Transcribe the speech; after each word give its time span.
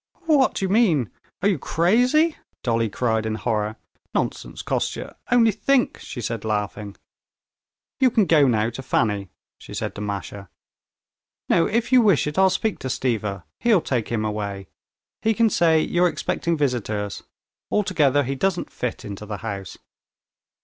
"What 0.25 0.55
do 0.55 0.65
you 0.65 0.69
mean! 0.69 1.11
Are 1.43 1.47
you 1.47 1.59
crazy?" 1.59 2.35
Dolly 2.63 2.89
cried 2.89 3.23
in 3.27 3.35
horror; 3.35 3.75
"nonsense, 4.15 4.63
Kostya, 4.63 5.15
only 5.31 5.51
think!" 5.51 5.99
she 5.99 6.21
said, 6.21 6.43
laughing. 6.43 6.97
"You 7.99 8.09
can 8.09 8.25
go 8.25 8.47
now 8.47 8.71
to 8.71 8.81
Fanny," 8.81 9.29
she 9.59 9.75
said 9.75 9.93
to 9.93 10.01
Masha. 10.01 10.49
"No, 11.49 11.67
if 11.67 11.91
you 11.91 12.01
wish 12.01 12.25
it, 12.25 12.39
I'll 12.39 12.49
speak 12.49 12.79
to 12.79 12.87
Stiva. 12.89 13.43
He'll 13.59 13.79
take 13.79 14.07
him 14.07 14.25
away. 14.25 14.69
He 15.21 15.35
can 15.35 15.51
say 15.51 15.79
you're 15.81 16.07
expecting 16.07 16.57
visitors. 16.57 17.21
Altogether 17.69 18.23
he 18.23 18.33
doesn't 18.33 18.71
fit 18.71 19.05
into 19.05 19.27
the 19.27 19.37
house." 19.45 19.77